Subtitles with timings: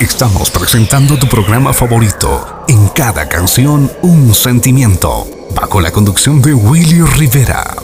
[0.00, 2.62] Estamos presentando tu programa favorito.
[2.68, 5.26] En cada canción, un sentimiento.
[5.56, 7.77] Bajo la conducción de Willy Rivera.